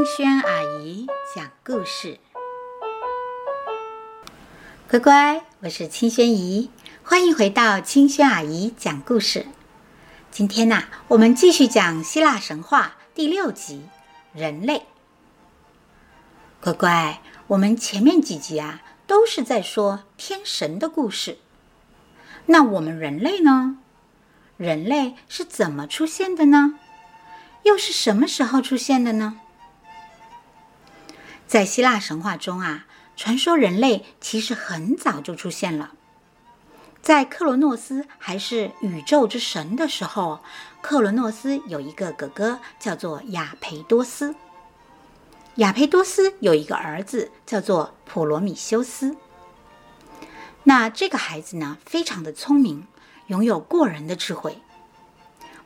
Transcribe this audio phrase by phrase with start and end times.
[0.00, 2.18] 清轩阿姨讲故事，
[4.88, 6.70] 乖乖，我是清轩姨，
[7.02, 9.44] 欢迎回到清轩阿姨讲故事。
[10.30, 13.88] 今天呐、我们继续讲希腊神话第六集
[14.40, 14.78] 《人类》。
[16.62, 21.36] 乖乖，我们前面几集啊，都是在说天神的故事。
[22.46, 23.76] 那我们人类呢？
[24.56, 26.80] 人类是怎么出现的呢？
[27.64, 29.38] 又是什么时候出现的呢？
[31.50, 35.90] 在希腊神话中啊，传说人类其实很早就出现了。
[37.02, 40.38] 在克罗诺斯还是宇宙之神的时候，
[40.80, 44.36] 克罗诺斯有一个哥哥叫做亚培多斯。
[45.56, 49.16] 亚培多斯有一个儿子叫做普罗米修斯。
[50.62, 52.86] 那这个孩子呢，非常的聪明，
[53.26, 54.58] 拥有过人的智慧。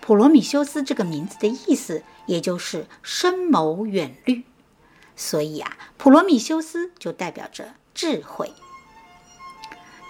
[0.00, 4.44] 普罗米修斯这个名字的意思，也就是深谋远虑，
[5.24, 8.52] 所以啊，普罗米修斯就代表着智慧。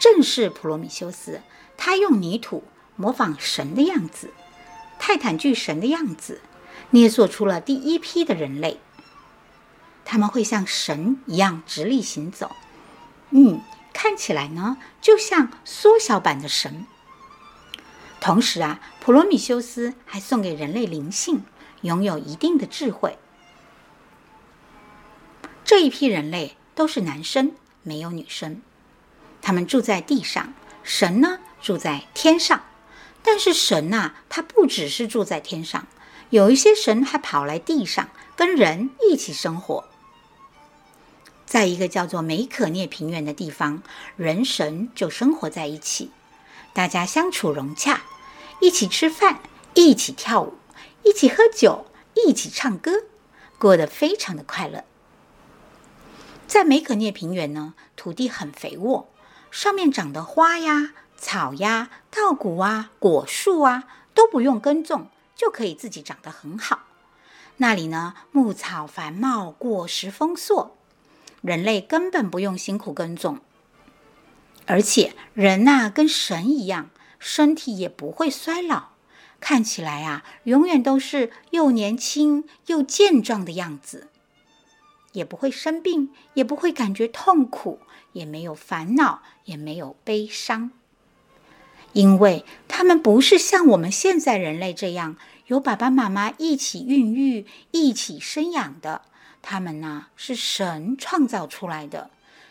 [0.01, 1.43] 正是普罗米修斯，
[1.77, 2.65] 他用泥土
[2.97, 4.33] 模仿神的样子，
[4.99, 6.41] 泰坦巨神的样子，
[6.93, 8.81] 捏塑出了第一批的人类。
[10.03, 12.57] 他们会像神一样直立行走，
[13.33, 13.61] 嗯，
[13.93, 16.87] 看起来呢，就像缩小版的神。
[18.19, 21.45] 同时啊，普罗米修斯还送给人类灵性，
[21.83, 23.19] 拥有一定的智慧。
[25.65, 28.61] 这一批人类都是男生，没有女生。
[29.41, 32.63] 他们住在地上，神呢住在天上。
[33.23, 35.87] 但是神呐、他不只是住在天上，
[36.31, 39.85] 有一些神还跑来地上，跟人一起生活。
[41.47, 43.83] 在一个叫做梅可涅平原的地方，
[44.17, 46.11] 人神就生活在一起，
[46.73, 48.03] 大家相处融洽。
[48.61, 49.41] 一起吃饭，
[49.75, 50.55] 一起跳舞，
[51.05, 53.05] 一起喝酒，一起唱歌，
[53.59, 54.85] 过得非常的快乐。
[56.53, 59.09] 在梅可涅平原呢，土地很肥沃，
[59.51, 66.81] 上面长的花呀、草呀、稻谷啊、果树啊，都不用耕种，就可以自己长得很好。
[67.57, 70.77] 那里呢，牧草繁茂，果实丰硕，
[71.41, 73.39] 人类根本不用辛苦耕种，
[74.67, 76.91] 而且人呐，跟神一样。
[77.19, 78.89] 身体也不会衰老，
[79.41, 84.09] 看起来啊，永远都是又年轻又健壮的样子，
[85.13, 87.79] 也不会生病，也不会感觉痛苦，
[88.13, 90.71] 也没有烦恼，也没有悲伤，
[91.93, 99.03] 因为他们不是像我们现在人类这样有爸爸妈妈一起孕育、一起生养的，
[99.41, 102.11] 他们呢，是神创造出来的，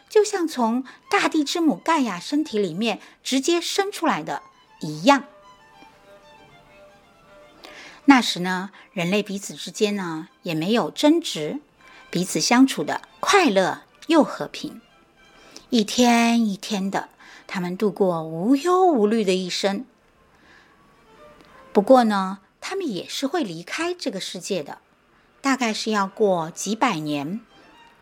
[0.10, 4.44] 就像从大地之母盖亚身体里面直接生出来的。
[4.84, 5.26] 一样。
[8.06, 11.60] 那时呢，人类彼此之间呢也没有争执，
[12.12, 14.82] 彼此相处的快乐又和平。
[15.70, 17.10] 一天一天的，
[17.48, 19.86] 他们度过无忧无虑的一生。
[21.74, 24.80] 不过呢，他们也是会离开这个世界的，
[25.40, 27.40] 大概是要过几百年，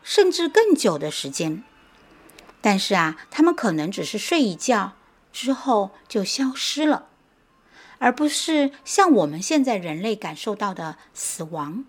[0.04, 1.64] 甚至更久的时间。
[2.60, 4.94] 但是啊，他们可能只是睡一觉。
[5.32, 7.06] 之后就消失了，
[8.00, 11.86] 而不是像我们现在人类感受到的死亡。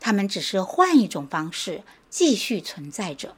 [0.00, 3.36] 他们只是换一种方式继续存在着。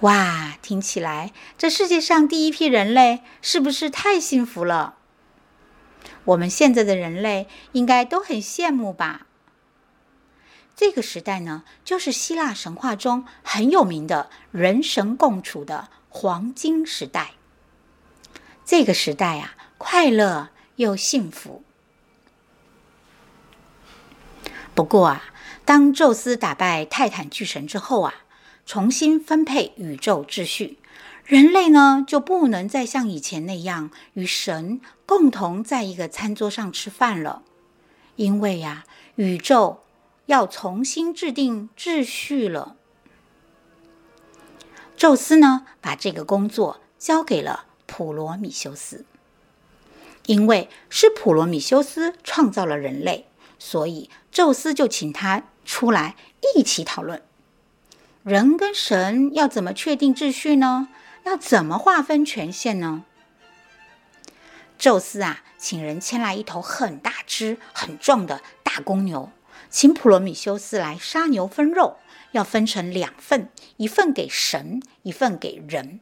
[0.00, 4.94] 哇，听起来这世界上第一批人类是不是太幸福了？
[6.24, 9.26] 我们现在的人类应该都很羡慕吧？
[10.76, 17.32] 这个时代呢，就是希腊神话中很有名的人神共处的黄金时代。
[18.64, 21.64] 这个时代啊，快乐又幸福。
[24.78, 25.24] 不过啊，
[25.64, 28.14] 当宙斯打败泰坦巨神之后啊，
[28.64, 30.78] 重新分配宇宙秩序，
[31.24, 37.42] 人类呢就不能再像以前那样与神共同在一个餐桌上吃饭了，
[38.14, 38.84] 因为呀，
[39.16, 39.80] 宇宙
[40.26, 42.76] 要重新制定秩序了。
[44.96, 47.64] 宙斯呢，把这个工作交给了。
[47.86, 49.04] 普罗米修斯，
[50.26, 53.27] 因为是普罗米修斯创造了人类，
[53.58, 56.16] 所以宙斯就请他出来
[56.56, 57.22] 一起讨论：
[58.22, 60.88] 人跟神要怎么确定秩序呢？
[61.24, 63.04] 要怎么划分权限呢？
[64.78, 69.30] 宙斯啊，请人牵来一头很大只、很壮的大公牛，
[69.68, 71.96] 请普罗米修斯来杀牛分肉，
[72.30, 76.00] 要分成两份，一份给神，一份给人。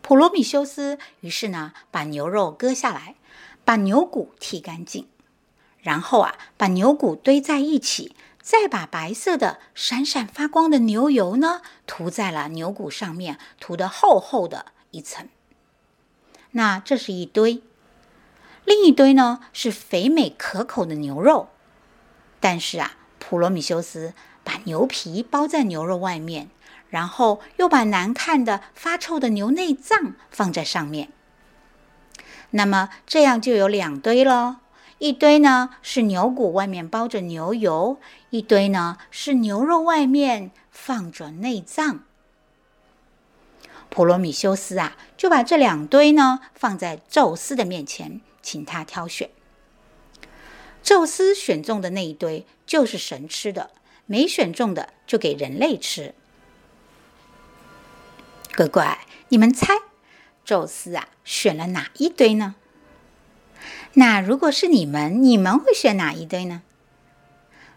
[0.00, 3.16] 普罗米修斯于是呢，把牛肉割下来，
[3.64, 5.08] 把牛骨剃干净，
[5.84, 15.28] 然后啊，把牛骨堆在一起，再把白色的闪闪发光的牛油呢涂在了牛骨上面，涂得厚厚的一层。
[16.52, 17.62] 那这是一堆，
[18.64, 21.50] 另一堆呢是肥美可口的牛肉。
[22.40, 26.48] 但是啊，普罗米修斯把牛皮包在牛肉外面，
[26.88, 31.10] 然后又把难看的发臭的牛内脏放在上面。
[32.50, 34.56] 那么这样就有两堆喽。
[35.04, 37.98] 一堆呢是牛骨外面包着牛油，
[38.30, 42.06] 一堆呢是牛肉外面放着内脏。
[43.90, 49.28] 普罗米修斯啊，就把这两堆呢放在宙斯的面前，请他挑选。
[50.82, 53.72] 宙斯选中的那一堆就是神吃的，
[54.06, 56.14] 没选中的就给人类吃。
[58.56, 59.74] 乖乖，你们猜，
[60.46, 62.54] 宙斯啊选了哪一堆呢？
[63.94, 66.62] 那如果是你们，你们会选哪一堆呢？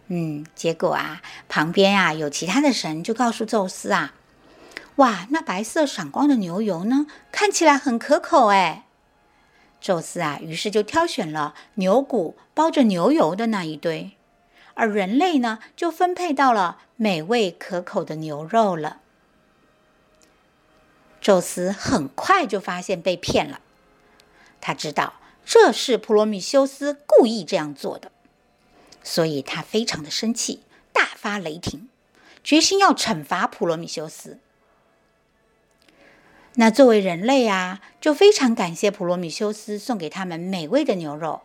[0.08, 4.14] 嗯，结果啊，旁边啊有其他的神就告诉宙斯啊，
[4.96, 8.86] 哇，那白色闪光的牛油呢，看起来很可口哎。
[9.80, 14.18] 宙斯啊，于是就挑选了牛骨包着牛油的那一堆，
[14.74, 19.02] 而人类呢，就分配到了美味可口的牛肉了。
[21.22, 23.60] 宙斯很快就发现被骗了，
[24.60, 25.14] 他知道。
[25.50, 28.12] 这是普罗米修斯故意这样做的，
[29.02, 30.60] 所以他非常的生气，
[30.92, 31.88] 大发雷霆，
[32.44, 34.40] 决心要惩罚普罗米修斯。
[36.56, 41.44] 那作为人类啊，就非常感谢普罗米修斯送给他们美味的牛肉。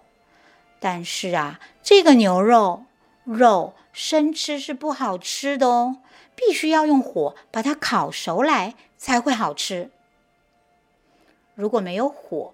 [0.80, 2.86] 但是啊，这个牛肉
[3.22, 5.98] 肉生吃是不好吃的哦，
[6.34, 9.92] 必须要用火把它烤熟来才会好吃。
[11.54, 12.52] 如果没有火，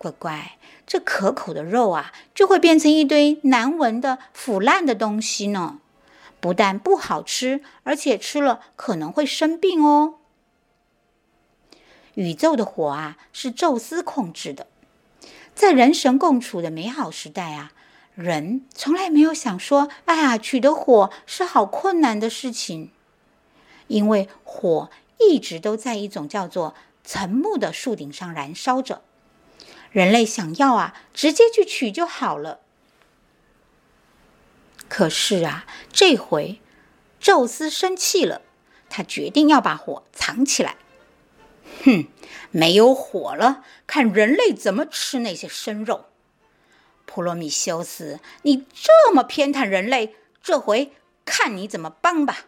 [0.00, 0.56] 乖乖，
[0.86, 5.78] 这可口的肉啊，就会变成一堆难闻的腐烂的东西呢。
[6.40, 10.14] 不但不好吃，而且吃了可能会生病哦。
[12.14, 14.66] 宇宙的火啊，是宙斯控制的。
[15.54, 17.72] 在人神共处的美好时代啊，
[18.14, 22.90] 人从来没有想说：“哎呀，取得火是好困难的事情。”
[23.88, 24.88] 因为火
[25.18, 26.74] 一直都在一种叫做
[27.04, 29.02] 沉木的树顶上燃烧着。
[29.90, 32.60] 人类想要啊，直接去取就好了。
[34.88, 36.60] 可是啊，这回
[37.18, 38.42] 宙斯生气了，
[38.88, 40.76] 他决定要把火藏起来。
[41.84, 42.08] 哼，
[42.50, 46.06] 没有火了，看人类怎么吃那些生肉。
[47.06, 50.92] 普罗米修斯，你这么偏袒人类，这回
[51.24, 52.46] 看你怎么帮吧。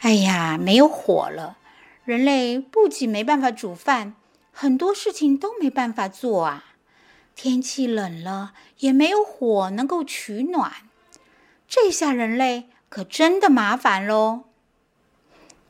[0.00, 1.58] 哎呀，没有火了，
[2.04, 4.14] 人类不仅没办法煮饭。
[4.62, 6.74] 很多事情都没办法做啊！
[7.34, 10.70] 天气冷了，也没有火能够取暖，
[11.66, 14.42] 这下人类可真的麻烦喽。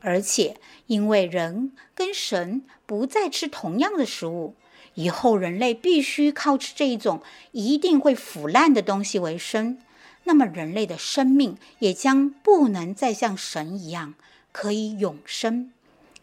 [0.01, 0.57] 而且，
[0.87, 4.55] 因为人跟神不再吃同样的食物，
[4.95, 7.23] 以后人类必须靠吃这一种
[7.53, 9.77] 一定会腐烂的东西为生，
[10.25, 14.15] 那么人类的生命也将不能再像神一样
[14.51, 15.71] 可以永生，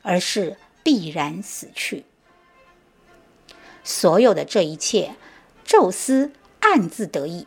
[0.02, 2.04] 而是必然死去。
[3.88, 5.16] 所有的这一切，
[5.64, 7.46] 宙斯暗自得意。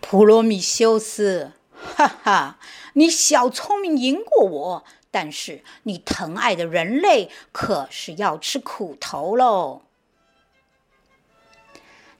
[0.00, 1.50] 普罗米修斯，
[1.96, 2.60] 哈哈，
[2.92, 9.82] 你小聪明赢过我，但是你疼爱的人类可是要吃苦头喽。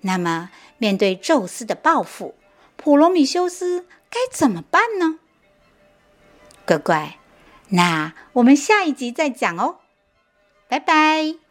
[0.00, 2.34] 那么，面对宙斯的报复，
[2.76, 5.20] 普罗米修斯该怎么办呢？
[6.66, 7.18] 乖乖，
[7.68, 9.78] 那我们下一集再讲哦。
[10.66, 11.45] 拜拜。